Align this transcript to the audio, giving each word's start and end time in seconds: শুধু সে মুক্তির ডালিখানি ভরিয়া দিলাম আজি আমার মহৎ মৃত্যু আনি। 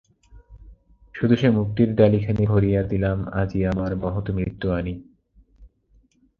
শুধু 1.15 1.35
সে 1.35 1.47
মুক্তির 1.49 1.89
ডালিখানি 1.95 2.43
ভরিয়া 2.45 2.81
দিলাম 2.83 3.17
আজি 3.31 3.59
আমার 3.65 3.91
মহৎ 3.95 4.25
মৃত্যু 4.31 4.67
আনি। 4.71 4.93